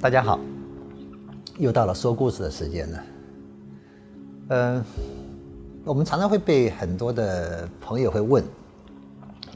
[0.00, 0.38] 大家好，
[1.56, 3.04] 又到了说故事的时间了。
[4.50, 4.84] 嗯，
[5.84, 8.44] 我们常常会被很多的朋友会问，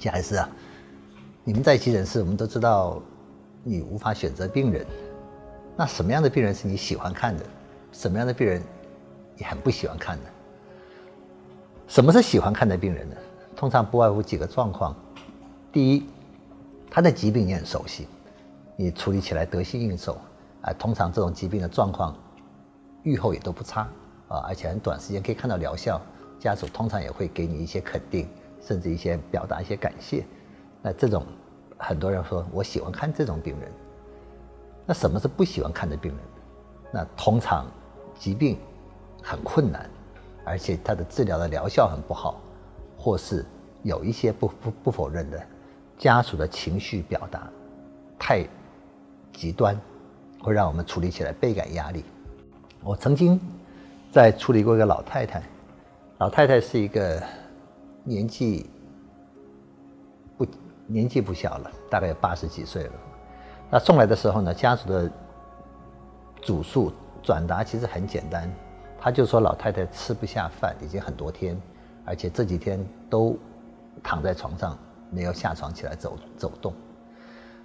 [0.01, 0.49] 贾医师啊，
[1.45, 3.01] 你们在急诊室，我们都知道
[3.63, 4.85] 你无法选择病人，
[5.77, 7.47] 那什么样的病人是你喜欢看的？
[7.93, 8.61] 什么样的病人
[9.37, 10.25] 你很不喜欢看的？
[11.87, 13.17] 什么是喜欢看的病人呢？
[13.55, 14.93] 通常不外乎几个状况：
[15.71, 16.03] 第一，
[16.91, 18.09] 他的疾病你很熟悉，
[18.75, 20.19] 你处理起来得心应手。
[20.63, 22.17] 啊，通常这种疾病的状况，
[23.03, 23.83] 愈后也都不差
[24.29, 26.01] 啊，而且很短时间可以看到疗效。
[26.39, 28.29] 家属通常也会给你一些肯定，
[28.61, 30.25] 甚至一些表达一些感谢。
[30.83, 31.25] 那这种
[31.79, 33.71] 很多人说我喜欢看这种病人。
[34.85, 36.21] 那什么是不喜欢看的病人？
[36.91, 37.67] 那通常
[38.19, 38.59] 疾病
[39.23, 39.89] 很困难，
[40.45, 42.41] 而且他的治疗的疗效很不好，
[42.99, 43.47] 或是
[43.85, 45.41] 有一些不不不否认的
[45.97, 47.49] 家属的情绪表达
[48.19, 48.45] 太
[49.33, 49.81] 极端。
[50.43, 52.05] 会让我们处理起来倍感压力。
[52.83, 53.41] 我曾经
[54.11, 55.43] 在处理过一个老太太，
[56.19, 57.23] 老太太是一个
[58.03, 58.69] 年纪
[60.37, 60.47] 不
[60.87, 62.93] 年纪不小了，大概有八十几岁了。
[63.71, 65.11] 那送来的时候呢，家属的
[66.43, 68.53] 主诉转达其实很简单，
[69.01, 71.57] 他就说老太太吃不下饭，已经很多天，
[72.05, 73.39] 而且这几天都
[74.03, 74.77] 躺在床上，
[75.09, 76.75] 没有下床起来走走动。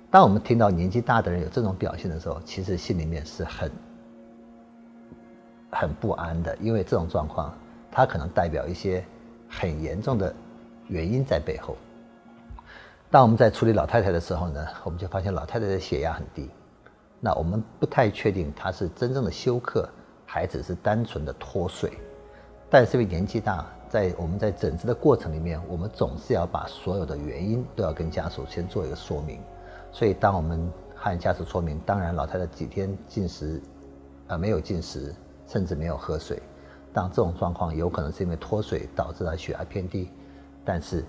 [0.09, 3.71] 当我们听到年纪大的人有这种表现的时候，其实心里面是很
[5.69, 7.53] 很不安的，因为这种状况，
[7.91, 9.03] 它可能代表一些
[9.49, 10.33] 很严重的
[10.87, 11.75] 原因在背后。
[13.11, 16.49] 当我们在处理老太太的时候呢，我们就发现老太太的血压很低，
[17.19, 19.87] 那我们不太确定她是真正的休克，
[20.25, 21.91] 还只是单纯的脱水。
[22.69, 29.41] 但是因为年纪大，在我们在诊治的过程里面，我们总是要把所有的原因都要跟家属先做一个说明。
[29.97, 33.59] 所以，当我们和家属说明，当然老太太几天进食，
[34.27, 35.11] 呃，没有进食，
[35.47, 36.39] 甚至没有喝水。
[36.93, 40.11] 当这种状况有可能是因为脱水导致她血压偏低，
[40.63, 41.03] 但是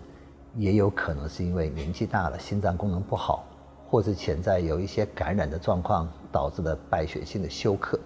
[0.57, 3.45] 也有可能是因为年纪大了，心脏功能不好，
[3.91, 8.01] 或是潜在有一些感染的状况导致的败血性的休克。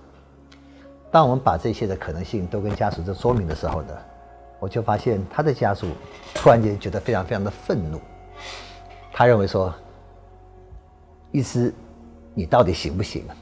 [1.12, 3.96] 当我们把这些的可能性都跟家属这说明的时候呢，
[4.58, 5.86] 我就发现他的家属
[6.34, 8.00] 突然间觉得非常非常的愤怒，
[9.12, 9.72] 他认为说。
[11.32, 11.72] 意思，
[12.34, 13.34] 你到底行不行啊？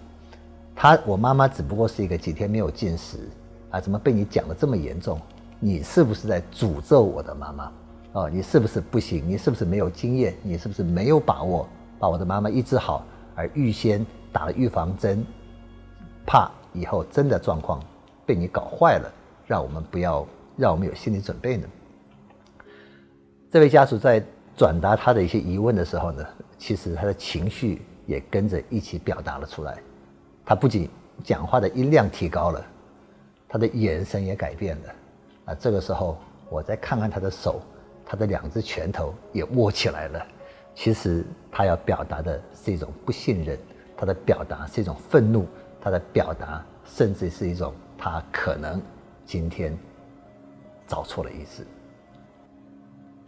[0.74, 3.28] 他我妈妈只不过是一个几天没有进食
[3.70, 5.20] 啊，怎么被你讲的这么严重？
[5.58, 7.72] 你是不是在诅咒我的妈妈？
[8.12, 9.22] 哦，你是不是不行？
[9.28, 10.34] 你是不是没有经验？
[10.42, 11.68] 你是不是没有把握
[11.98, 15.24] 把我的妈妈医治好，而预先打了预防针，
[16.24, 17.78] 怕以后真的状况
[18.24, 19.12] 被你搞坏了，
[19.46, 21.66] 让我们不要让我们有心理准备呢？
[23.50, 24.24] 这位家属在
[24.56, 26.26] 转达他的一些疑问的时候呢？
[26.58, 29.78] 其实他的情绪也跟着一起表达了出来，
[30.44, 30.88] 他不仅
[31.24, 32.62] 讲话的音量提高了，
[33.48, 34.94] 他的眼神也改变了。
[35.46, 36.18] 啊，这个时候
[36.50, 37.62] 我再看看他的手，
[38.04, 40.26] 他的两只拳头也握起来了。
[40.74, 43.58] 其实他要表达的是一种不信任，
[43.96, 45.46] 他的表达是一种愤怒，
[45.80, 48.80] 他的表达甚至是一种他可能
[49.24, 49.76] 今天
[50.86, 51.66] 找错了意思。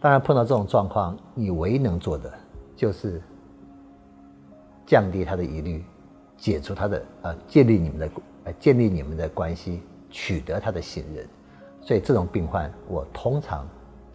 [0.03, 2.29] 当然，碰到这种状况，你唯一能做的。
[2.75, 3.21] 就是
[4.85, 5.81] 降低他的疑虑，
[6.35, 8.09] 解除他的呃，建立你们的
[8.43, 9.81] 呃，建立你们的关系，
[10.11, 11.25] 取得他的信任。
[11.79, 13.65] 所以这种病患，我通常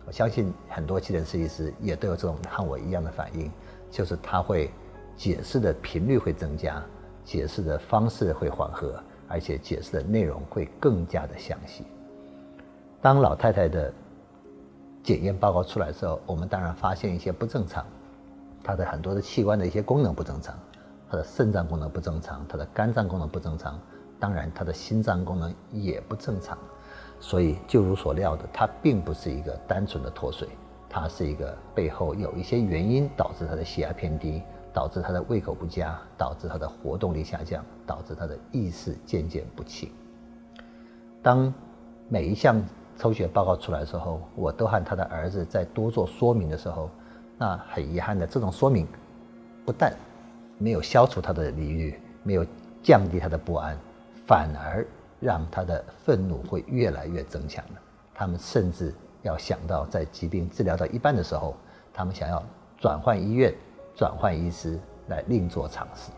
[0.04, 3.50] 我相信很多急诊设计师也都有这种和我一样的反应，
[3.90, 4.70] 就是他会
[5.16, 6.84] 解释的频率会增加，
[7.24, 11.84] 解释的方式会缓和，而且解释的内容会更加的详细。
[13.00, 13.90] 当老太太的
[15.08, 17.82] 检验报告出来的时候，我们当然发现一些不正常。
[18.62, 20.54] 他的很多的器官的一些功能不正常，
[21.08, 23.80] 他的肾脏功能不正常，他的肝脏功能不正常，
[24.20, 26.58] 当然他的心脏功能也不正常，
[27.20, 30.46] 所以就如所料的，他并不是一个单纯的脱水，
[30.90, 34.42] 他是一个背后有一些原因导致他的血压偏低，
[34.74, 39.90] 导致他的胃口不佳，导致他的活动力下降，导致他的意识渐渐不清。
[41.22, 41.50] 当
[42.10, 42.62] 每一项
[42.98, 46.90] 抽血报告出来的时候，我都和他的儿子在多做说明的时候。
[47.38, 48.84] 那很遗憾的，这种说明
[49.64, 49.94] 不但
[50.58, 52.44] 没有消除他的疑虑，没有
[52.82, 53.78] 降低他的不安，
[54.26, 54.84] 反而
[55.20, 57.80] 让他的愤怒会越来越增强了。
[58.12, 58.92] 他们甚至
[59.22, 61.54] 要想到，在疾病治疗到一半的时候，
[61.94, 62.42] 他们想要
[62.76, 63.54] 转换医院、
[63.94, 66.10] 转换医师来另做尝试。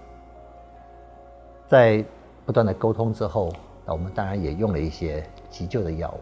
[1.68, 2.02] 在
[2.46, 3.52] 不断的沟通之后，
[3.84, 6.20] 那我们当然也用了一些急救的药物，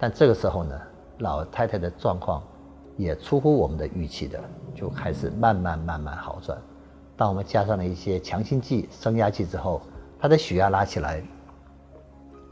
[0.00, 0.80] 但这个时候呢，
[1.18, 2.42] 老太太的状况。
[2.96, 4.38] 也出乎我们的预期的，
[4.74, 6.58] 就开始慢慢慢慢好转。
[7.16, 9.80] 当我们加上了一些强心剂、升压剂之后，
[10.20, 11.22] 她的血压拉起来，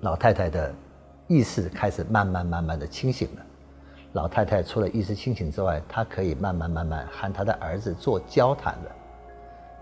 [0.00, 0.74] 老太太的
[1.26, 3.42] 意识开始慢慢慢慢的清醒了。
[4.12, 8.92] 老太太除了意识清醒之外，她可以慢慢慢慢和她的儿子做交谈了。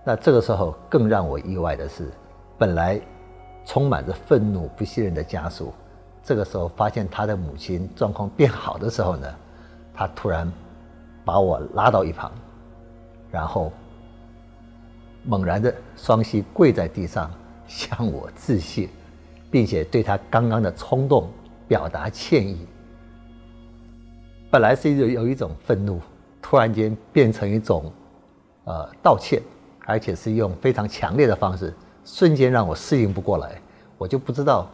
[0.03, 2.11] 那这个时候更让我意外的是，
[2.59, 3.01] 本来
[3.65, 5.73] 充满着愤怒、不信任的家属，
[6.27, 9.35] 这个时候发现他的母亲状况变好的时候呢，
[9.95, 10.53] 他突然
[11.25, 12.31] 把我拉到一旁，
[13.31, 13.73] 然后。
[15.29, 17.29] 猛然的双膝跪在地上，
[17.67, 18.89] 向我致谢，
[19.51, 21.29] 并且对他刚刚的冲动
[21.67, 22.65] 表达歉意。
[24.49, 26.01] 本来是有有一种愤怒，
[26.41, 27.93] 突然间变成一种
[28.67, 29.43] 呃道歉，
[29.85, 31.75] 而且是用非常强烈的方式，
[32.05, 33.61] 瞬间让我适应不过来。
[33.99, 34.71] 我就不知道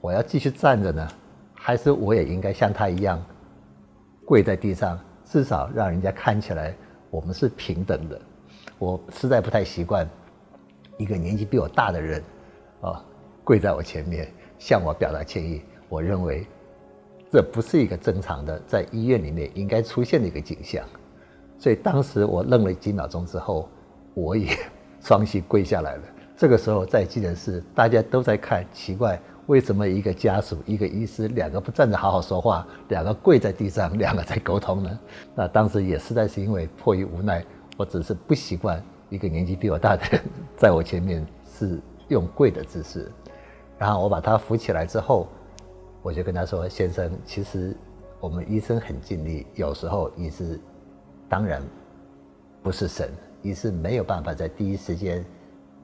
[0.00, 1.08] 我要继续站着呢，
[1.54, 3.20] 还是我也应该像他一样
[4.24, 6.74] 跪在地上，至少让人家看起来
[7.10, 8.20] 我们是平等的。
[8.78, 10.08] 我实在不太习惯，
[10.98, 12.22] 一个年纪比我大的人，
[12.80, 13.04] 啊，
[13.42, 15.62] 跪在我前面向我表达歉意。
[15.88, 16.46] 我认为，
[17.32, 20.84] 这不是一个正常的在医院里面应该出现的一个景象。
[21.58, 23.68] 所以当时我愣了几秒钟之后，
[24.14, 24.56] 我也
[25.02, 26.02] 双膝跪下来了。
[26.36, 34.98] 这个时候在急诊室，大家都在看，奇怪，为什么一个家属、一个医师，两个不站着好好说话，两个跪在地上，两个在沟通呢？
[35.34, 37.42] 那当时也实在是因为迫于无奈。
[37.78, 40.20] 我只是不习惯一个年纪比我大的人
[40.56, 41.24] 在我前面
[41.56, 43.10] 是用跪的姿势，
[43.78, 45.28] 然后我把他扶起来之后，
[46.02, 47.74] 我就跟他说：“先生，其实
[48.20, 50.60] 我们医生很尽力，有时候医师
[51.26, 51.62] 当然
[52.62, 53.08] 不是神，
[53.40, 55.24] 医师没有办法在第一时间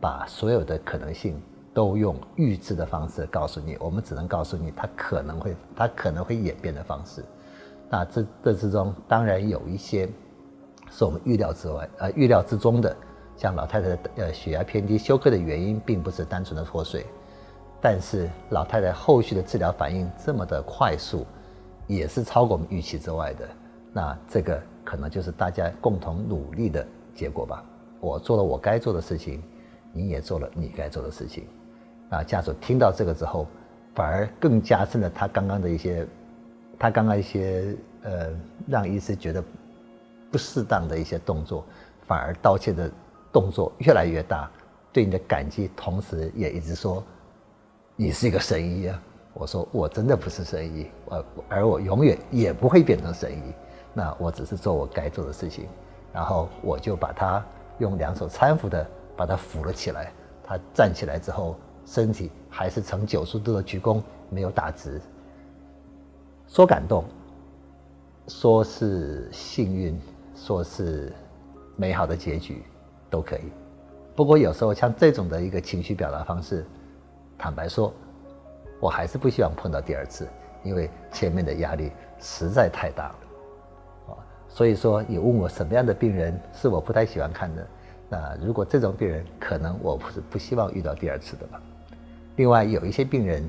[0.00, 1.40] 把所有的可能性
[1.74, 7.22] 都用预知的方式告诉你，我们只能告诉你他可能会他可能会演变的方式。
[7.90, 10.08] 那这这之中当然有一些。”
[10.90, 12.94] 是我们预料之外，呃，预料之中的。
[13.36, 17.04] 像老太太的呃血压偏低，休克的原因并不是单纯的脱水，
[17.80, 21.26] 但是老太太后续的治疗反应这么的快速，
[21.88, 23.48] 也是超过我们预期之外的。
[23.92, 27.64] 那这个可能就是大家共同努力的结果吧。
[27.98, 29.42] 我做了我该做的事情，
[29.90, 31.44] 你也做了你该做的事情。
[32.14, 33.46] 啊，家属听到这个之后，
[33.94, 36.06] 反而更加深了他刚刚的一些，
[36.78, 38.30] 他刚刚一些呃，
[38.66, 39.42] 让医师觉得。
[40.30, 41.64] 不适当的一些动作，
[42.08, 42.90] 反而道歉的
[43.32, 44.50] 动作越来越大，
[44.92, 47.04] 对你的感激，同时也一直说
[47.94, 49.00] 你是一个神医啊。
[49.32, 53.54] 我说我真的不是神医，我而我永远也不会变成神医。
[53.92, 55.68] 那我只是做我该做的事情，
[56.12, 57.40] 然后我就把他
[57.78, 58.84] 用两手搀扶的
[59.16, 60.10] 把他扶了起来。
[60.42, 65.00] 他站起来之后，身体还是呈九十度的鞠躬，没有打直。
[66.48, 67.04] 说感动，
[68.28, 69.98] 说是幸运。
[70.36, 71.12] 说是
[71.76, 72.64] 美好的结局，
[73.08, 73.52] 都可以。
[74.16, 76.66] 不过有时候像这种的一个情绪表达方式，
[77.38, 77.94] 坦白说，
[78.80, 80.26] 我还是不希望碰到第二次，
[80.64, 83.14] 因为前面的压力实在太大了。
[84.08, 87.66] 啊，所以说你问我什么样的病人是我不太喜欢看的，
[88.08, 91.62] 那如果这种病人，可能我不是不希望遇到第二次的吧。
[92.36, 93.48] 另外有一些病人，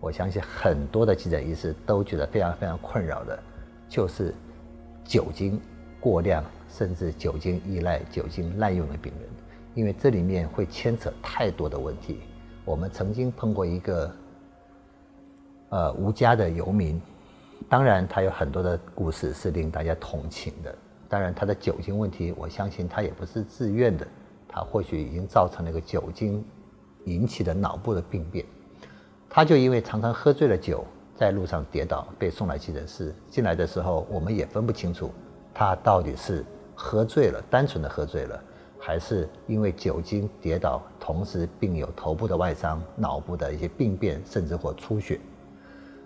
[0.00, 3.38] 我相信很多的急诊医师都觉得非常非常困扰的，
[3.88, 4.34] 就是
[5.04, 5.60] 酒精。
[6.00, 9.30] 过量甚至酒精依赖、酒精滥用的病人，
[9.72, 12.18] 因为这里面会牵扯太多的问题。
[12.64, 14.12] 我们曾经碰过一个
[15.68, 17.00] 呃无家的游民，
[17.68, 20.74] 当然他有很多的故事是令大家同情的。
[21.08, 24.04] 当然他的酒精问题，我相信他也不是自愿的，
[24.48, 26.44] 他或许已经造成了一个酒精
[27.04, 28.44] 引起的脑部的病变。
[29.28, 33.14] 他就因为常常喝醉了酒，在路上跌倒，被送来急诊室。
[33.28, 35.10] 进来的时候，我们也分不清楚。
[35.54, 36.44] 他到底是
[36.74, 38.42] 喝醉了，单纯的喝醉了，
[38.78, 45.18] 还是因为酒精跌倒，同时并有头部的外伤、脑部的一些病变，甚至或出血？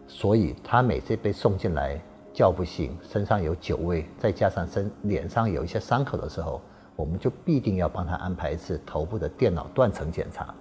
[0.07, 2.01] 所以他每次被送进来
[2.33, 6.61] 叫不醒，身上有酒味，再加上身脸上有一些伤口的时候，
[6.95, 10.55] 我们就必定要帮他安排一次头部的电脑断层检查。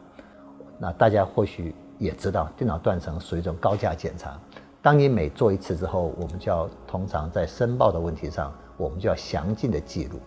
[0.78, 4.40] 那大家或许也知道，电脑断层属于一种高价检查。
[4.82, 8.54] 当你每做一次之后，我们就要通常在申报的问题上。
[8.78, 10.20] 我们就要详尽的记录，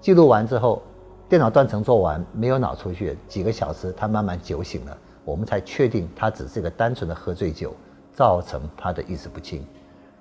[0.00, 0.80] 记录完之后，
[1.28, 7.74] 电脑断层做完没有脑出血，几个小时他慢慢酒醒了，我们才确定他只是一个单纯的喝醉酒
[8.12, 9.66] 造成他的意识不清，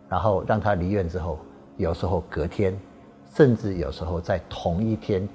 [0.09, 1.37] 然后让他离院之后，
[1.77, 2.75] 有时候隔天，
[3.35, 5.29] 甚至有时候在同一天，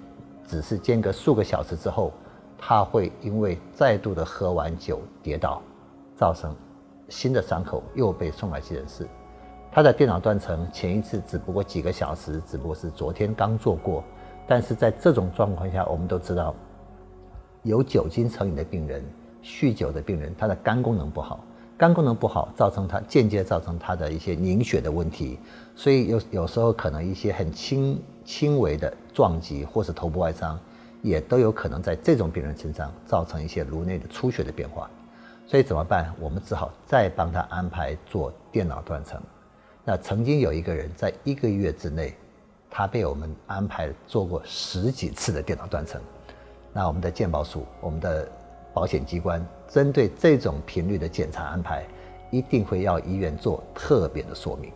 [0.45, 2.13] 只是间隔数个小时之后，
[2.59, 5.61] 他会因为再度的喝完酒跌倒，
[6.17, 6.55] 造成
[7.09, 9.07] 新的伤口又被送来急诊室。
[9.71, 14.05] 他的电脑断层前一次只不过几个小时，只不过是昨天刚做过，
[14.47, 16.55] 但是在这种状况下，我们都知道，
[17.65, 19.05] 有酒精成瘾的病人、
[19.43, 21.41] 酗酒的病人，他的肝功能不好，
[21.77, 25.41] 肝功能不好，造成他间接造成他的一些凝血的问题，
[25.75, 30.57] 所以有有时候可能一些很轻轻微的撞击或是头部外伤，
[31.05, 34.91] 也都有可能在这种病人身上造成一些颅内的出血的变化。
[35.47, 36.13] 所以怎么办？
[36.19, 39.23] 我们只好再帮他安排做电脑断层。
[39.85, 42.13] 那曾经有一个人在一个月之内。
[42.77, 46.01] 他被我们安排做过十几次的电脑断层，
[46.73, 48.29] 那我们的健保署、我们的
[48.73, 51.85] 保险机关针对这种频率的检查安排，
[52.33, 54.73] 一定会要医院做特别的说明。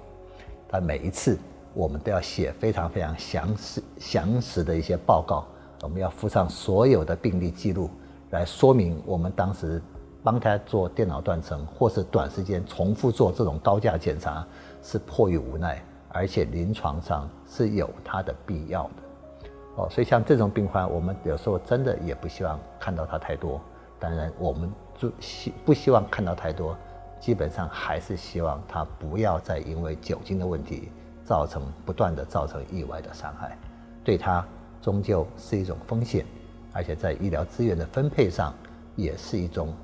[0.68, 1.36] 但每一次
[1.74, 5.44] 我们都要写非常非常详实、详实的一些报告，
[5.82, 7.90] 我们要附上所有的病例记录，
[8.30, 9.80] 来说明我们当时
[10.22, 14.46] 帮他做电脑断层，或是短时间重复做这种高价检查，
[14.82, 15.82] 是迫于无奈。
[16.10, 23.60] 而且临床上是有它的必要的，哦，所以像这种病患，我们有时候真的也不希望看到他太多。
[24.00, 26.74] 当然，我们就希不希望看到太多，
[27.20, 30.90] 基本上还是希望他不要再因为酒精的问题
[31.24, 33.56] 造成不断的造成意外的伤害，
[34.02, 34.44] 对他
[34.80, 36.24] 终究是一种风险，
[36.72, 38.54] 而且在医疗资源的分配上
[38.96, 39.74] 也是一种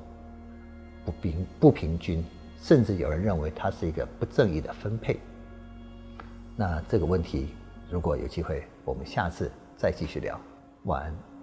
[1.05, 2.25] 不平不平均，
[2.59, 5.19] 甚至有人认为它是一个不正义的分配。
[6.57, 7.49] 那这个问题，
[7.91, 10.41] 如果有机会，我们下次再继续聊。
[10.85, 11.34] 晚安。